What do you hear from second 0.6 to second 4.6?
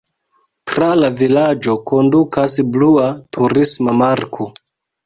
Tra la vilaĝo kondukas blua turisma marko.